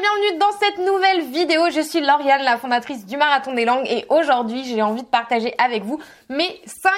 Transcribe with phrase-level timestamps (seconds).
[0.00, 1.70] bienvenue dans cette nouvelle vidéo.
[1.70, 5.54] Je suis Lauriane, la fondatrice du Marathon des Langues et aujourd'hui j'ai envie de partager
[5.56, 6.92] avec vous mes 5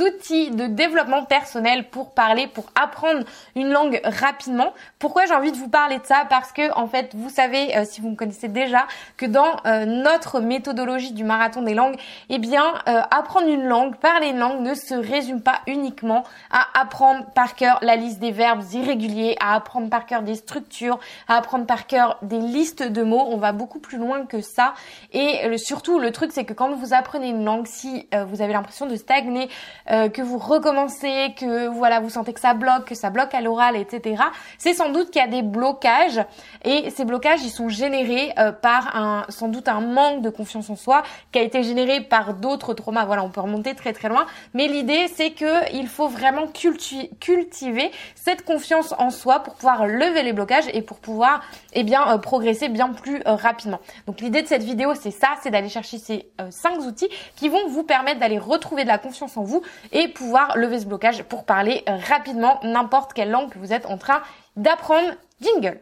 [0.00, 3.24] outils de développement personnel pour parler, pour apprendre
[3.54, 4.72] une langue rapidement.
[4.98, 6.24] Pourquoi j'ai envie de vous parler de ça?
[6.28, 8.86] Parce que en fait, vous savez, euh, si vous me connaissez déjà,
[9.16, 11.96] que dans euh, notre méthodologie du Marathon des Langues,
[12.30, 16.66] eh bien, euh, apprendre une langue, parler une langue ne se résume pas uniquement à
[16.80, 20.98] apprendre par cœur la liste des verbes irréguliers, à apprendre par cœur des structures,
[21.28, 23.24] à apprendre par cœur des listes de mots.
[23.28, 24.74] On va beaucoup plus loin que ça.
[25.12, 28.86] Et surtout, le truc, c'est que quand vous apprenez une langue, si vous avez l'impression
[28.86, 29.48] de stagner,
[29.90, 33.40] euh, que vous recommencez, que voilà, vous sentez que ça bloque, que ça bloque à
[33.40, 34.22] l'oral, etc.
[34.58, 36.20] C'est sans doute qu'il y a des blocages
[36.64, 40.70] et ces blocages, ils sont générés euh, par un, sans doute un manque de confiance
[40.70, 41.02] en soi
[41.32, 43.04] qui a été généré par d'autres traumas.
[43.04, 47.90] Voilà, on peut remonter très très loin, mais l'idée c'est que il faut vraiment cultiver
[48.14, 52.18] cette confiance en soi pour pouvoir lever les blocages et pour pouvoir eh bien euh,
[52.30, 53.80] progresser bien plus rapidement.
[54.06, 57.66] Donc l'idée de cette vidéo c'est ça, c'est d'aller chercher ces cinq outils qui vont
[57.66, 61.44] vous permettre d'aller retrouver de la confiance en vous et pouvoir lever ce blocage pour
[61.44, 64.22] parler rapidement n'importe quelle langue que vous êtes en train
[64.56, 65.08] d'apprendre.
[65.40, 65.80] Jingle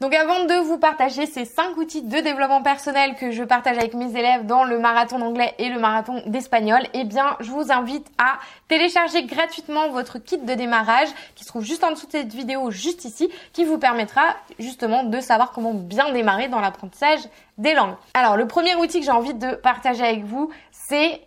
[0.00, 3.92] Donc avant de vous partager ces 5 outils de développement personnel que je partage avec
[3.92, 8.06] mes élèves dans le marathon d'anglais et le marathon d'espagnol, eh bien je vous invite
[8.16, 12.32] à télécharger gratuitement votre kit de démarrage qui se trouve juste en dessous de cette
[12.32, 14.22] vidéo, juste ici, qui vous permettra
[14.58, 17.20] justement de savoir comment bien démarrer dans l'apprentissage
[17.58, 17.96] des langues.
[18.14, 21.20] Alors le premier outil que j'ai envie de partager avec vous, c'est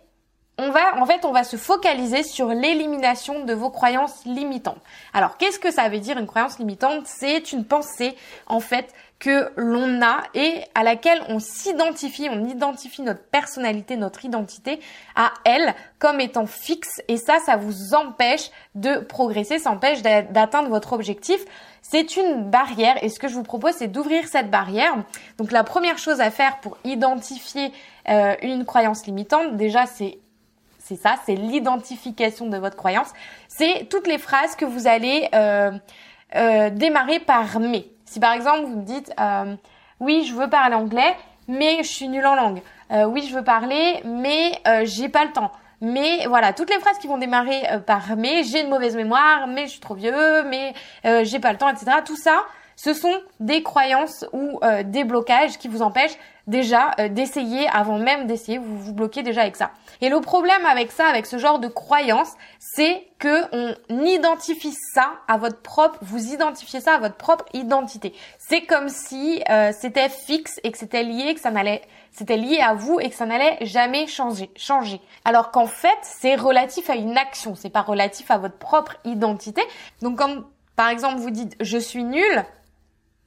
[0.56, 4.80] on va, en fait, on va se focaliser sur l'élimination de vos croyances limitantes.
[5.12, 7.06] Alors, qu'est-ce que ça veut dire une croyance limitante?
[7.06, 8.16] C'est une pensée,
[8.46, 14.24] en fait, que l'on a et à laquelle on s'identifie, on identifie notre personnalité, notre
[14.24, 14.80] identité
[15.16, 20.68] à elle comme étant fixe et ça, ça vous empêche de progresser, ça empêche d'atteindre
[20.68, 21.42] votre objectif.
[21.80, 24.94] C'est une barrière et ce que je vous propose, c'est d'ouvrir cette barrière.
[25.38, 27.72] Donc la première chose à faire pour identifier
[28.08, 30.18] euh, une croyance limitante, déjà, c'est
[30.84, 33.10] c'est ça, c'est l'identification de votre croyance.
[33.48, 35.70] C'est toutes les phrases que vous allez euh,
[36.36, 37.86] euh, démarrer par mais.
[38.04, 39.56] Si par exemple vous me dites euh,
[40.00, 41.16] oui je veux parler anglais
[41.48, 42.60] mais je suis nulle en langue.
[43.08, 45.52] oui je veux parler mais j'ai pas le temps.
[45.80, 49.64] Mais voilà, toutes les phrases qui vont démarrer par mais, j'ai une mauvaise mémoire, mais
[49.64, 50.72] je suis trop vieux, mais
[51.24, 51.98] j'ai pas le temps, etc.
[52.04, 52.44] Tout ça,
[52.76, 56.16] ce sont des croyances ou des blocages qui vous empêchent
[56.46, 59.70] déjà d'essayer, avant même d'essayer, vous vous bloquez déjà avec ça.
[60.00, 63.44] Et le problème avec ça, avec ce genre de croyance, c'est que
[63.88, 68.12] on identifie ça à votre propre, vous identifiez ça à votre propre identité.
[68.38, 72.60] C'est comme si euh, c'était fixe et que c'était lié, que ça n'allait, c'était lié
[72.60, 75.00] à vous et que ça n'allait jamais changer, changer.
[75.24, 79.62] Alors qu'en fait, c'est relatif à une action, c'est pas relatif à votre propre identité.
[80.02, 82.44] Donc comme par exemple vous dites je suis nul,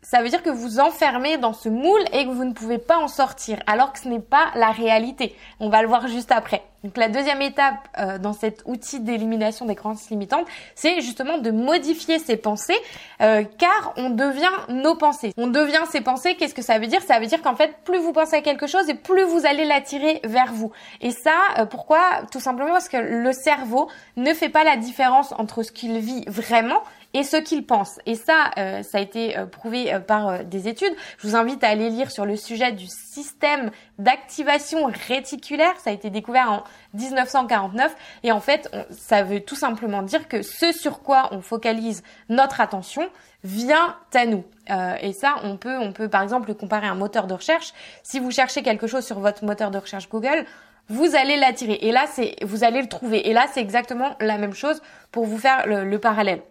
[0.10, 2.98] ça veut dire que vous enfermez dans ce moule et que vous ne pouvez pas
[2.98, 5.36] en sortir, alors que ce n'est pas la réalité.
[5.60, 6.64] On va le voir juste après.
[6.84, 10.46] Donc la deuxième étape euh, dans cet outil d'élimination des croyances limitantes,
[10.76, 12.78] c'est justement de modifier ses pensées,
[13.22, 15.34] euh, car on devient nos pensées.
[15.38, 17.02] On devient ses pensées, qu'est-ce que ça veut dire?
[17.02, 19.66] Ça veut dire qu'en fait, plus vous pensez à quelque chose et plus vous allez
[19.66, 20.72] l'attirer vers vous.
[21.02, 22.00] Et ça, euh, pourquoi?
[22.32, 26.26] Tout simplement parce que le cerveau ne fait pas la différence entre ce qu'il vit
[26.28, 26.82] vraiment
[27.14, 28.00] et ce qu'il pense.
[28.06, 30.94] Et ça, ça a été prouvé par des études.
[31.18, 35.74] Je vous invite à aller lire sur le sujet du système d'activation réticulaire.
[35.80, 40.42] Ça a été découvert en 1949 et en fait ça veut tout simplement dire que
[40.42, 43.10] ce sur quoi on focalise notre attention
[43.44, 44.44] vient à nous.
[44.70, 47.74] Euh, et ça, on peut, on peut par exemple comparer un moteur de recherche.
[48.04, 50.46] Si vous cherchez quelque chose sur votre moteur de recherche Google,
[50.90, 51.78] vous allez l'attirer.
[51.82, 53.30] Et là, c'est, vous allez le trouver.
[53.30, 56.42] Et là, c'est exactement la même chose pour vous faire le, le parallèle.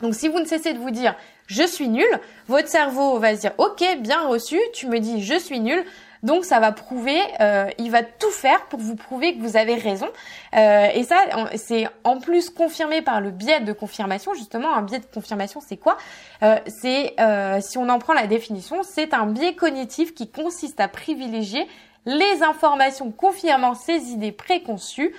[0.00, 1.14] Donc, si vous ne cessez de vous dire
[1.46, 2.06] je suis nul,
[2.48, 5.84] votre cerveau va se dire ok, bien reçu, tu me dis je suis nul,
[6.24, 9.74] donc ça va prouver, euh, il va tout faire pour vous prouver que vous avez
[9.74, 10.08] raison.
[10.56, 11.18] Euh, et ça,
[11.56, 14.32] c'est en plus confirmé par le biais de confirmation.
[14.32, 15.98] Justement, un biais de confirmation, c'est quoi?
[16.42, 17.14] Euh, C'est,
[17.60, 21.68] si on en prend la définition, c'est un biais cognitif qui consiste à privilégier
[22.06, 25.14] les informations confirmant ses idées préconçues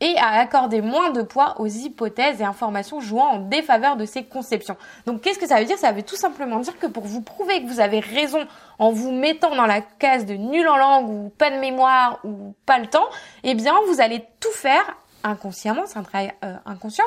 [0.00, 4.24] et à accorder moins de poids aux hypothèses et informations jouant en défaveur de ces
[4.24, 4.76] conceptions.
[5.06, 5.78] Donc qu'est-ce que ça veut dire?
[5.78, 8.46] Ça veut tout simplement dire que pour vous prouver que vous avez raison
[8.78, 12.54] en vous mettant dans la case de nul en langue ou pas de mémoire ou
[12.66, 13.08] pas le temps,
[13.42, 17.04] eh bien vous allez tout faire inconsciemment, c'est un travail euh, inconscient,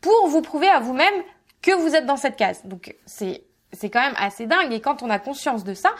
[0.00, 1.14] pour vous prouver à vous-même
[1.62, 2.62] que vous êtes dans cette case.
[2.64, 5.90] Donc c'est c'est quand même assez dingue et quand on a conscience de ça,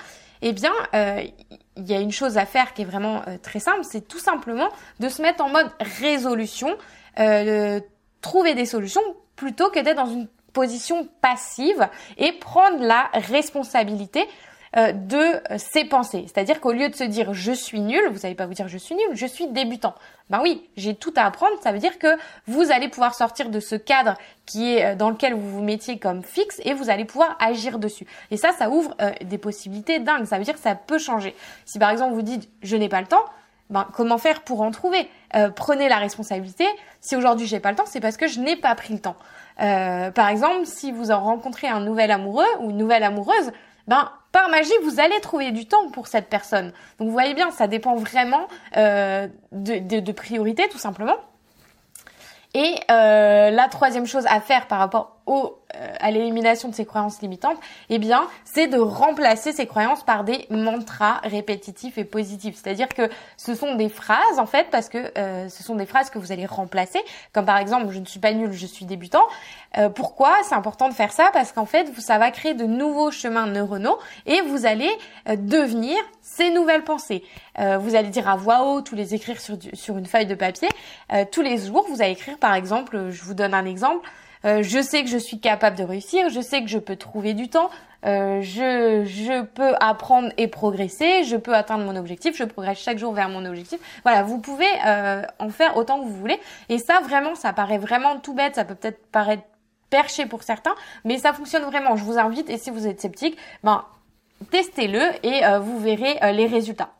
[0.42, 1.22] eh bien, euh,
[1.76, 4.18] il y a une chose à faire qui est vraiment euh, très simple, c'est tout
[4.18, 4.68] simplement
[5.00, 6.76] de se mettre en mode résolution.
[8.20, 9.02] trouver des solutions
[9.36, 11.86] plutôt que d'être dans une position passive
[12.16, 14.24] et prendre la responsabilité euh,
[14.74, 16.26] de ses pensées.
[16.26, 18.78] C'est-à-dire qu'au lieu de se dire je suis nul, vous n'allez pas vous dire je
[18.78, 19.94] suis nul, je suis débutant.
[20.28, 21.52] Ben oui, j'ai tout à apprendre.
[21.62, 22.08] Ça veut dire que
[22.46, 25.98] vous allez pouvoir sortir de ce cadre qui est euh, dans lequel vous vous mettiez
[25.98, 28.06] comme fixe et vous allez pouvoir agir dessus.
[28.32, 30.24] Et ça, ça ouvre euh, des possibilités dingues.
[30.24, 31.34] Ça veut dire que ça peut changer.
[31.64, 33.24] Si par exemple vous dites je n'ai pas le temps,
[33.70, 35.08] ben, comment faire pour en trouver?
[35.54, 36.64] Prenez la responsabilité.
[37.00, 39.16] Si aujourd'hui j'ai pas le temps, c'est parce que je n'ai pas pris le temps.
[39.58, 43.50] par exemple, si vous en rencontrez un nouvel amoureux ou une nouvelle amoureuse,
[43.86, 46.72] ben par magie, vous allez trouver du temps pour cette personne.
[46.98, 51.16] Donc vous voyez bien, ça dépend vraiment euh, de, de, de priorité, tout simplement.
[52.52, 56.84] Et euh, la troisième chose à faire par rapport au, euh, à l'élimination de ces
[56.84, 57.58] croyances limitantes,
[57.90, 62.56] eh bien, c'est de remplacer ces croyances par des mantras répétitifs et positifs.
[62.62, 66.10] C'est-à-dire que ce sont des phrases, en fait, parce que euh, ce sont des phrases
[66.10, 67.00] que vous allez remplacer,
[67.32, 69.24] comme par exemple, je ne suis pas nul, je suis débutant.
[69.76, 71.30] Euh, pourquoi c'est important de faire ça?
[71.32, 74.90] Parce qu'en fait, ça va créer de nouveaux chemins neuronaux et vous allez
[75.26, 77.24] devenir ces nouvelles pensées.
[77.58, 80.68] vous allez dire à voix haute ou les écrire sur, sur une feuille de papier.
[81.32, 84.08] tous les jours, vous allez écrire, par exemple, je vous donne un exemple,
[84.46, 87.34] euh, je sais que je suis capable de réussir, je sais que je peux trouver
[87.34, 87.68] du temps,
[88.04, 92.98] euh, je, je peux apprendre et progresser, je peux atteindre mon objectif, je progresse chaque
[92.98, 93.80] jour vers mon objectif.
[94.04, 96.38] Voilà, vous pouvez euh, en faire autant que vous voulez.
[96.68, 99.42] Et ça, vraiment, ça paraît vraiment tout bête, ça peut peut-être paraître
[99.90, 101.96] perché pour certains, mais ça fonctionne vraiment.
[101.96, 103.84] Je vous invite, et si vous êtes sceptique, ben,
[104.50, 106.95] testez-le et vous verrez les résultats.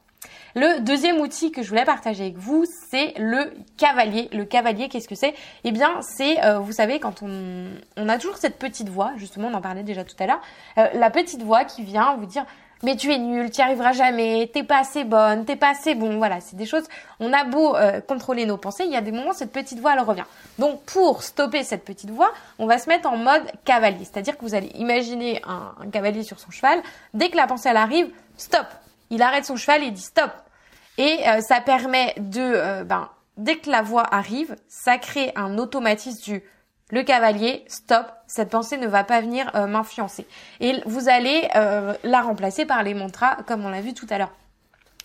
[0.59, 4.31] Le deuxième outil que je voulais partager avec vous, c'est le cavalier.
[4.33, 5.35] Le cavalier, qu'est-ce que c'est?
[5.65, 7.67] Eh bien, c'est, euh, vous savez, quand on,
[7.99, 10.41] on a toujours cette petite voix, justement, on en parlait déjà tout à l'heure,
[10.79, 12.47] euh, la petite voix qui vient vous dire
[12.83, 15.95] mais tu es nul, tu n'y arriveras jamais, t'es pas assez bonne, t'es pas assez
[15.95, 16.19] bon.
[16.19, 16.85] Voilà, c'est des choses.
[17.21, 19.93] On a beau euh, contrôler nos pensées, il y a des moments cette petite voix
[19.95, 20.25] elle revient.
[20.59, 24.43] Donc pour stopper cette petite voix, on va se mettre en mode cavalier, c'est-à-dire que
[24.43, 26.83] vous allez imaginer un, un, cavalier sur son cheval.
[27.15, 28.67] Dès que la pensée elle arrive, stop.
[29.09, 30.31] Il arrête son cheval et dit stop.
[30.99, 35.59] Et euh, ça permet de, euh, ben, dès que la voix arrive, ça crée un
[35.59, 36.43] automatisme du
[36.93, 40.25] le cavalier, stop, cette pensée ne va pas venir euh, m'influencer.
[40.61, 41.49] Et vous allez
[42.05, 44.33] la remplacer par les mantras comme on l'a vu tout à l'heure.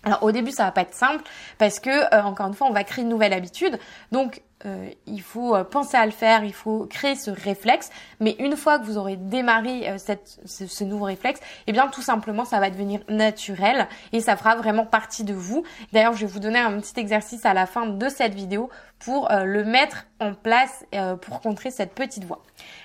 [0.04, 1.24] Alors au début ça va pas être simple
[1.58, 3.80] parce que encore une fois on va créer une nouvelle habitude.
[4.12, 7.90] Donc euh, il faut euh, penser à le faire, il faut créer ce réflexe.
[8.20, 12.02] Mais une fois que vous aurez démarré euh, cette, ce, nouveau réflexe, eh bien tout
[12.02, 15.64] simplement ça va devenir naturel et ça fera vraiment partie de vous.
[15.94, 18.70] D'ailleurs, je vais vous donner un petit exercice à la fin de cette vidéo
[19.04, 20.86] pour le mettre en place
[21.22, 22.44] pour contrer cette petite voix.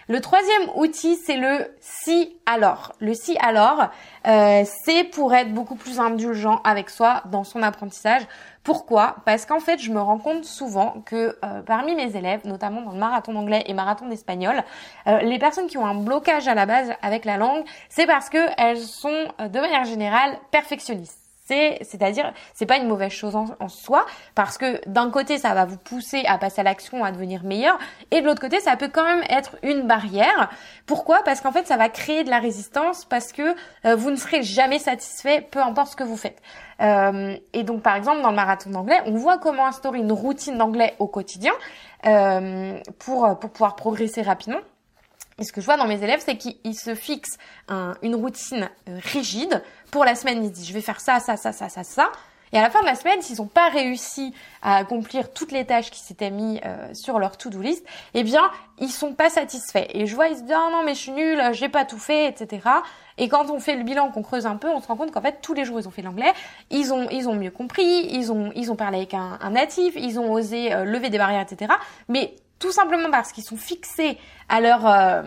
[0.09, 2.95] Le troisième outil, c'est le si alors.
[3.01, 3.91] Le si alors,
[4.25, 8.23] c'est pour être beaucoup plus indulgent avec soi dans son apprentissage.
[8.67, 9.19] Pourquoi?
[9.25, 12.91] Parce qu'en fait, je me rends compte souvent que euh, parmi mes élèves, notamment dans
[12.91, 14.65] le marathon d'anglais et marathon d'espagnol,
[15.07, 18.29] euh, les personnes qui ont un blocage à la base avec la langue, c'est parce
[18.29, 21.26] qu'elles sont euh, de manière générale perfectionnistes.
[21.49, 24.05] C'est, c'est-à-dire, c'est pas une mauvaise chose en, soi,
[24.35, 27.79] parce que d'un côté, ça va vous pousser à passer à l'action, à devenir meilleur,
[28.11, 30.51] et de l'autre côté, ça peut quand même être une barrière.
[30.87, 31.23] Pourquoi?
[31.25, 33.55] Parce qu'en fait, ça va créer de la résistance, parce que
[33.85, 36.43] euh, vous ne serez jamais satisfait, peu importe ce que vous faites.
[36.81, 40.59] Euh, et donc, par exemple, dans le marathon d'anglais, on voit comment instaurer une routine
[40.59, 41.53] d'anglais au quotidien
[42.07, 44.59] euh, pour pour pouvoir progresser rapidement.
[45.39, 47.39] Et ce que je vois dans mes élèves, c'est qu'ils se fixent
[48.03, 49.63] une routine euh, rigide.
[49.91, 52.11] Pour la semaine, ils disent je vais faire ça, ça, ça, ça, ça, ça.
[52.53, 55.67] Et à la fin de la semaine, s'ils n'ont pas réussi à accomplir toutes les
[55.67, 59.87] tâches qui s'étaient mis euh, sur leur to-do list, eh bien, ils sont pas satisfaits.
[59.91, 61.99] Et je vois, ils se disent ah non mais je suis nul, j'ai pas tout
[61.99, 62.69] fait, etc.
[63.19, 65.23] Et quand on fait le bilan, qu'on creuse un peu, on se rend compte qu'en
[65.23, 66.33] fait tous les jours ils ont fait l'anglais,
[66.71, 69.95] ils ont ils ont mieux compris, ils ont ils ont parlé avec un, un natif,
[69.97, 71.73] ils ont osé euh, lever des barrières, etc.
[72.09, 75.23] Mais tout simplement parce qu'ils sont fixés à leur, euh,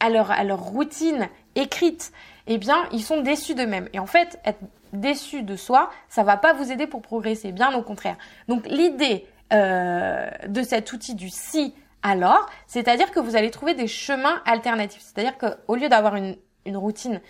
[0.00, 2.12] à leur, à leur routine écrite,
[2.46, 3.88] eh bien, ils sont déçus d'eux-mêmes.
[3.92, 4.60] Et en fait, être
[4.92, 8.16] déçu de soi, ça va pas vous aider pour progresser, bien au contraire.
[8.48, 13.88] Donc, l'idée euh, de cet outil du si alors, c'est-à-dire que vous allez trouver des
[13.88, 15.02] chemins alternatifs.
[15.02, 17.20] C'est-à-dire qu'au lieu d'avoir une, une routine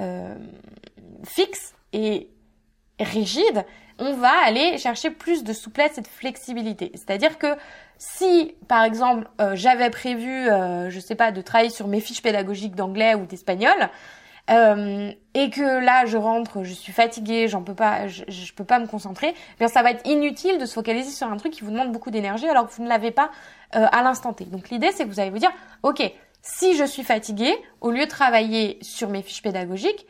[0.00, 0.34] euh,
[1.24, 2.30] fixe et
[2.98, 3.64] rigide,
[3.98, 6.90] on va aller chercher plus de souplesse et de flexibilité.
[6.94, 7.54] C'est-à-dire que
[8.06, 12.20] si, par exemple, euh, j'avais prévu, euh, je sais pas, de travailler sur mes fiches
[12.20, 13.88] pédagogiques d'anglais ou d'espagnol,
[14.50, 18.64] euh, et que là je rentre, je suis fatiguée, j'en peux pas, je, je, peux
[18.64, 21.54] pas me concentrer, eh bien ça va être inutile de se focaliser sur un truc
[21.54, 23.30] qui vous demande beaucoup d'énergie alors que vous ne l'avez pas
[23.74, 24.44] euh, à l'instant T.
[24.44, 26.02] Donc l'idée c'est que vous allez vous dire, ok,
[26.42, 30.06] si je suis fatiguée, au lieu de travailler sur mes fiches pédagogiques,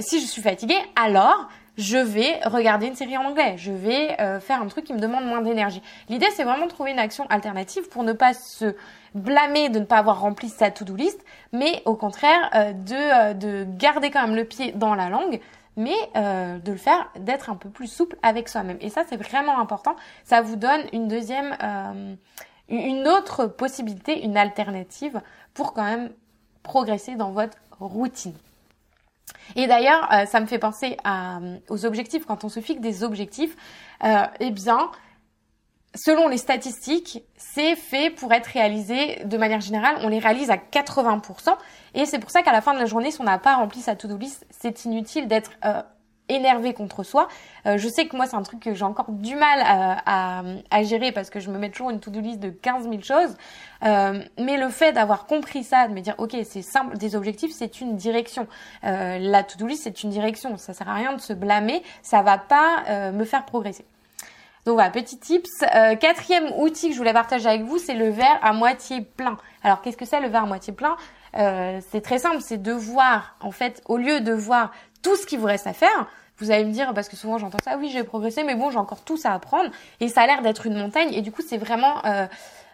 [0.00, 1.48] si je suis fatiguée, alors
[1.78, 5.24] je vais regarder une série en anglais, je vais faire un truc qui me demande
[5.24, 5.80] moins d'énergie.
[6.08, 8.74] L'idée, c'est vraiment de trouver une action alternative pour ne pas se
[9.14, 14.10] blâmer de ne pas avoir rempli sa to-do list, mais au contraire de, de garder
[14.10, 15.40] quand même le pied dans la langue,
[15.78, 18.78] mais euh, de le faire, d'être un peu plus souple avec soi-même.
[18.80, 19.94] Et ça, c'est vraiment important.
[20.24, 22.14] Ça vous donne une deuxième, euh,
[22.68, 25.22] une autre possibilité, une alternative
[25.54, 26.10] pour quand même
[26.64, 28.34] progresser dans votre routine.
[29.56, 32.26] Et d'ailleurs, euh, ça me fait penser à, aux objectifs.
[32.26, 33.56] Quand on se fixe des objectifs,
[34.40, 34.90] eh bien,
[35.94, 39.96] selon les statistiques, c'est fait pour être réalisé de manière générale.
[40.02, 41.56] On les réalise à 80%.
[41.94, 43.80] Et c'est pour ça qu'à la fin de la journée, si on n'a pas rempli
[43.80, 45.82] sa to-do list, c'est inutile d'être euh,
[46.28, 47.28] énervé contre soi.
[47.66, 50.82] Euh, je sais que moi, c'est un truc que j'ai encore du mal à, à,
[50.82, 53.36] gérer parce que je me mets toujours une to-do list de 15 000 choses.
[53.84, 57.52] Euh, mais le fait d'avoir compris ça, de me dire, ok, c'est simple, des objectifs,
[57.52, 58.46] c'est une direction.
[58.84, 60.56] Euh, la to-do list, c'est une direction.
[60.56, 61.82] Ça sert à rien de se blâmer.
[62.02, 63.84] Ça va pas euh, me faire progresser.
[64.68, 65.62] Donc voilà, petit tips.
[65.74, 69.38] Euh, quatrième outil que je voulais partager avec vous, c'est le verre à moitié plein.
[69.62, 70.96] Alors qu'est-ce que c'est le verre à moitié plein?
[71.36, 75.26] Euh, C'est très simple, c'est de voir, en fait, au lieu de voir tout ce
[75.26, 76.06] qui vous reste à faire,
[76.38, 78.78] vous allez me dire, parce que souvent j'entends ça, oui j'ai progressé, mais bon j'ai
[78.78, 79.70] encore tout ça à apprendre,
[80.00, 82.04] et ça a l'air d'être une montagne, et du coup c'est vraiment...
[82.04, 82.26] Euh,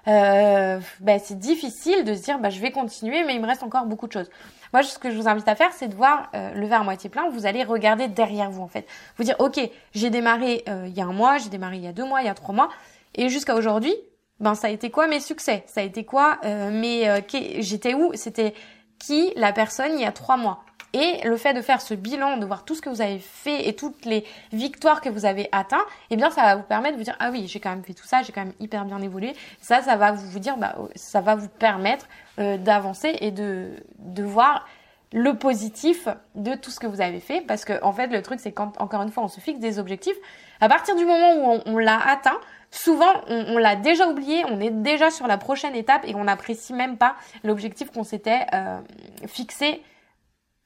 [0.06, 3.62] euh, bah, c'est difficile de se dire bah, je vais continuer mais il me reste
[3.62, 4.28] encore beaucoup de choses.
[4.74, 6.84] Moi ce que je vous invite à faire c'est de voir euh, le verre à
[6.84, 8.86] moitié plein, vous allez regarder derrière vous en fait.
[9.16, 9.58] Vous dire ok
[9.94, 12.20] j'ai démarré euh, il y a un mois, j'ai démarré il y a deux mois,
[12.20, 12.68] il y a trois mois
[13.14, 13.94] et jusqu'à aujourd'hui
[14.40, 15.64] ben ça a été quoi mes succès?
[15.66, 17.22] Ça a été quoi euh, mes
[17.60, 18.12] j'étais où?
[18.14, 18.54] C'était
[18.98, 20.64] qui la personne il y a trois mois?
[20.94, 23.68] Et le fait de faire ce bilan, de voir tout ce que vous avez fait
[23.68, 26.98] et toutes les victoires que vous avez atteintes, eh bien, ça va vous permettre de
[26.98, 29.02] vous dire, ah oui, j'ai quand même fait tout ça, j'ai quand même hyper bien
[29.02, 29.34] évolué.
[29.60, 32.06] Ça, ça va vous, dire, bah, ça va vous permettre
[32.38, 34.68] euh, d'avancer et de, de voir
[35.14, 38.40] le positif de tout ce que vous avez fait parce que en fait le truc
[38.40, 40.16] c'est quand encore une fois on se fixe des objectifs
[40.60, 42.38] à partir du moment où on, l'a atteint
[42.70, 46.74] souvent on, l'a déjà oublié on est déjà sur la prochaine étape et on n'apprécie
[46.74, 48.80] même pas l'objectif qu'on s'était euh,
[49.26, 49.82] fixé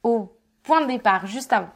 [0.02, 1.70] au point de départ, juste avant.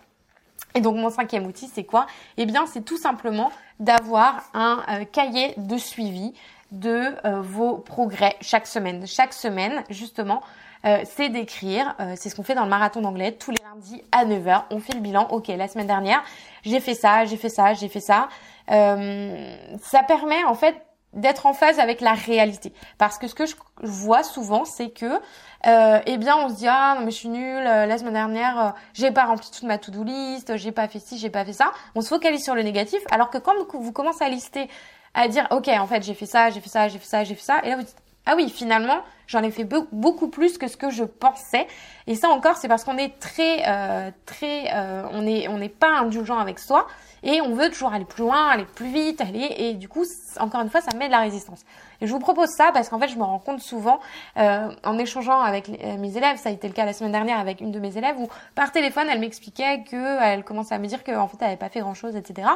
[0.75, 2.07] Et donc mon cinquième outil, c'est quoi?
[2.37, 3.51] Eh bien, c'est tout simplement
[3.81, 6.33] d'avoir un euh, cahier de suivi
[6.71, 9.07] de euh, vos progrès chaque semaine.
[9.07, 10.43] Chaque semaine, justement,
[10.85, 14.25] euh, c'est d'écrire, c'est ce qu'on fait dans le marathon d'anglais, tous les lundis à
[14.25, 16.23] 9h, on fait le bilan, ok, la semaine dernière,
[16.65, 18.29] j'ai fait ça, j'ai fait ça, j'ai fait ça.
[18.69, 20.77] ça permet en fait
[21.13, 22.73] d'être en phase avec la réalité.
[22.99, 25.21] Parce que ce que je vois souvent, c'est que,
[25.67, 27.67] euh, eh bien, on se dit ah non mais je suis nulle.
[27.67, 30.99] Euh, la semaine dernière, euh, j'ai pas rempli toute ma to-do list, j'ai pas fait
[30.99, 31.73] ci, j'ai pas fait ça.
[31.95, 34.69] On se focalise sur le négatif, alors que quand vous commencez à lister,
[35.15, 37.35] à dire ok en fait j'ai fait ça, j'ai fait ça, j'ai fait ça, j'ai
[37.35, 40.69] fait ça, et là vous dites ah oui finalement j'en ai fait beaucoup plus que
[40.69, 41.67] ce que je pensais.
[42.07, 44.73] Et ça encore c'est parce qu'on est très euh, très,
[45.13, 46.87] on est on n'est pas indulgent avec soi
[47.23, 50.05] et on veut toujours aller plus loin, aller plus vite, aller et du coup
[50.39, 51.65] encore une fois ça met de la résistance.
[52.01, 54.01] Et je vous propose ça parce qu'en fait je me rends compte souvent
[54.37, 57.39] euh, en échangeant avec euh, mes élèves, ça a été le cas la semaine dernière
[57.39, 60.87] avec une de mes élèves où par téléphone elle m'expliquait que elle commençait à me
[60.87, 62.49] dire qu'en fait elle avait pas fait grand chose, etc.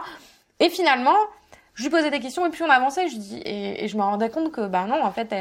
[0.59, 1.17] Et finalement
[1.77, 3.09] je lui posais des questions et puis on avançait.
[3.09, 5.33] Je dis et, je me rendais compte que bah non, en fait,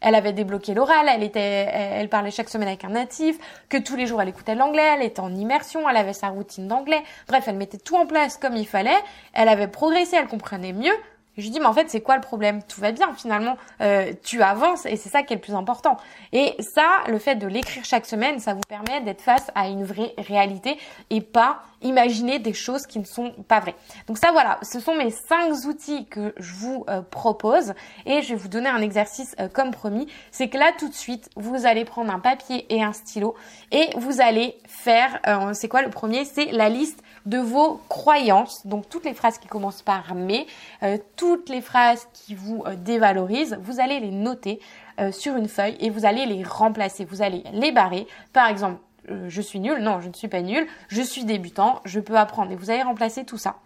[0.00, 3.36] elle, avait débloqué l'oral, elle était, elle, parlait chaque semaine avec un natif,
[3.68, 6.66] que tous les jours elle écoutait l'anglais, elle était en immersion, elle avait sa routine
[6.66, 7.02] d'anglais.
[7.28, 8.90] Bref, elle mettait tout en place comme il fallait.
[9.34, 10.94] Elle avait progressé, elle comprenait mieux.
[11.36, 12.62] Je lui dis mais en fait c'est quoi le problème?
[12.62, 15.96] Tout va bien finalement, euh, tu avances et c'est ça qui est le plus important.
[16.32, 19.84] Et ça, le fait de l'écrire chaque semaine, ça vous permet d'être face à une
[19.84, 20.78] vraie réalité
[21.10, 23.74] et pas imaginer des choses qui ne sont pas vraies.
[24.06, 27.74] Donc ça voilà, ce sont mes cinq outils que je vous euh, propose
[28.06, 30.06] et je vais vous donner un exercice euh, comme promis.
[30.30, 33.34] C'est que là tout de suite, vous allez prendre un papier et un stylo
[33.72, 35.20] et vous allez faire,
[35.54, 36.24] c'est quoi le premier?
[36.24, 38.66] C'est la liste de vos croyances.
[38.66, 40.46] Donc toutes les phrases qui commencent par mais,
[40.82, 44.58] euh, toutes les phrases qui vous euh, dévalorisent, vous allez les noter
[44.98, 47.04] euh, sur une feuille et vous allez les remplacer.
[47.04, 48.08] Vous allez les barrer.
[48.32, 48.80] Par exemple,
[49.28, 52.50] je suis nul, non, je ne suis pas nul, je suis débutant, je peux apprendre.
[52.50, 53.56] Et vous allez remplacer tout ça.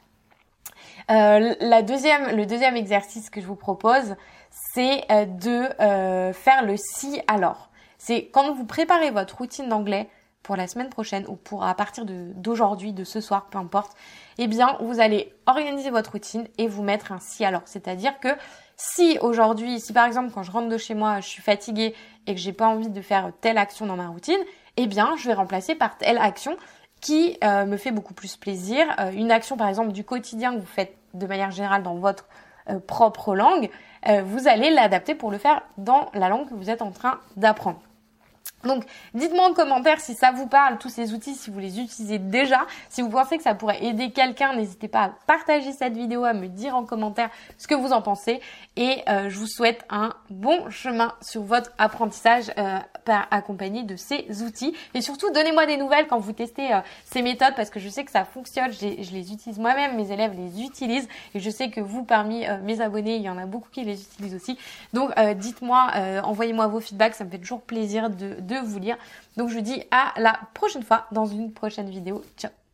[1.08, 4.16] le deuxième exercice que je vous propose,
[4.50, 5.68] c'est de
[6.32, 7.70] faire le si alors.
[7.98, 10.08] C'est quand vous préparez votre routine d'anglais,
[10.46, 13.90] pour la semaine prochaine ou pour à partir d'aujourd'hui, de, ce soir, peu importe,
[14.38, 17.62] eh bien, vous allez organiser votre routine et vous mettre un si alors.
[17.64, 18.28] C'est-à-dire que
[18.76, 21.96] si aujourd'hui, si par exemple quand je rentre de chez moi, je suis fatiguée
[22.28, 24.38] et que j'ai pas envie de faire telle action dans ma routine,
[24.76, 26.56] eh bien, je vais remplacer par telle action
[27.00, 28.86] qui euh, me fait beaucoup plus plaisir.
[29.00, 32.26] Euh, une action par exemple du quotidien que vous faites de manière générale dans votre
[32.70, 33.68] euh, propre langue,
[34.24, 37.80] vous allez l'adapter pour le faire dans la langue que vous êtes en train d'apprendre.
[38.66, 42.18] Donc, dites-moi en commentaire si ça vous parle, tous ces outils, si vous les utilisez
[42.18, 42.66] déjà.
[42.88, 46.32] Si vous pensez que ça pourrait aider quelqu'un, n'hésitez pas à partager cette vidéo, à
[46.32, 48.40] me dire en commentaire ce que vous en pensez.
[48.76, 52.78] Et euh, je vous souhaite un bon chemin sur votre apprentissage euh,
[53.30, 54.74] accompagné de ces outils.
[54.94, 58.04] Et surtout, donnez-moi des nouvelles quand vous testez euh, ces méthodes parce que je sais
[58.04, 58.72] que ça fonctionne.
[58.72, 61.08] Je les utilise moi-même, mes élèves les utilisent.
[61.34, 63.84] Et je sais que vous, parmi euh, mes abonnés, il y en a beaucoup qui
[63.84, 64.58] les utilisent aussi.
[64.92, 65.90] Donc, dites-moi,
[66.24, 68.96] envoyez-moi vos feedbacks, ça me fait toujours plaisir de vous lire.
[69.36, 72.22] Donc je vous dis à la prochaine fois dans une prochaine vidéo.
[72.36, 72.65] Ciao